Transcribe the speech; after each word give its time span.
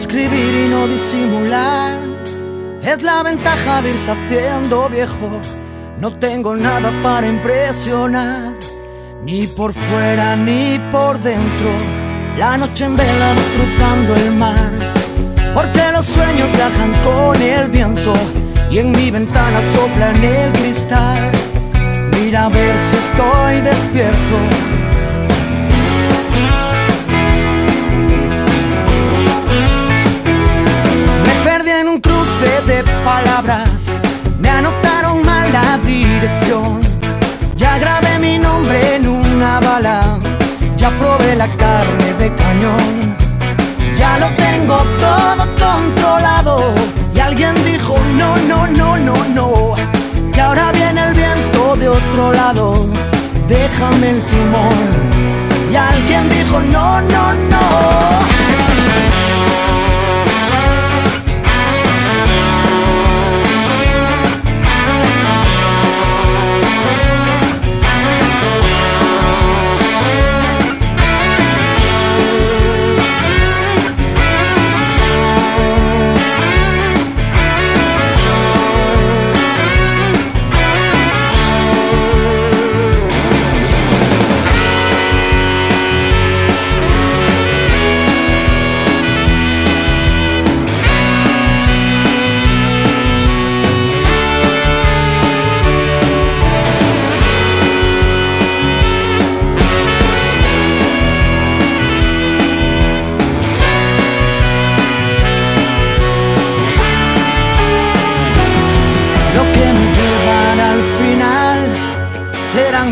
escribir 0.00 0.54
y 0.54 0.70
no 0.70 0.88
disimular. 0.88 2.00
Es 2.82 3.02
la 3.02 3.22
ventaja 3.22 3.82
de 3.82 3.90
irse 3.90 4.10
haciendo 4.10 4.88
viejo. 4.88 5.40
No 5.98 6.10
tengo 6.18 6.56
nada 6.56 6.90
para 7.02 7.26
impresionar, 7.26 8.54
ni 9.22 9.46
por 9.46 9.74
fuera 9.74 10.36
ni 10.36 10.80
por 10.90 11.18
dentro. 11.18 11.70
La 12.38 12.56
noche 12.56 12.84
en 12.84 12.96
vela 12.96 13.30
cruzando 13.54 14.16
el 14.16 14.30
mar, 14.32 14.94
porque 15.52 15.82
los 15.92 16.06
sueños 16.06 16.50
viajan 16.52 16.94
con 17.04 17.36
el 17.42 17.68
viento 17.68 18.14
y 18.70 18.78
en 18.78 18.92
mi 18.92 19.10
ventana 19.10 19.60
sopla 19.74 20.10
el 20.12 20.52
cristal. 20.52 21.30
Mira 22.12 22.46
a 22.46 22.48
ver 22.48 22.74
si 22.88 22.96
estoy 22.96 23.60
despierto. 23.60 24.49
La 41.40 41.48
carne 41.56 42.12
de 42.18 42.28
cañón. 42.34 43.16
Ya 43.96 44.18
lo 44.18 44.28
tengo 44.36 44.76
todo 45.04 45.42
controlado 45.64 46.74
y 47.14 47.18
alguien 47.18 47.54
dijo 47.64 47.94
no, 48.20 48.36
no, 48.50 48.66
no, 48.66 48.98
no, 48.98 49.16
no, 49.36 49.50
que 50.34 50.40
ahora 50.40 50.70
viene 50.72 51.00
el 51.08 51.14
viento 51.14 51.76
de 51.76 51.88
otro 51.88 52.32
lado, 52.34 52.86
déjame 53.48 54.10
el 54.10 54.22
timón. 54.26 55.19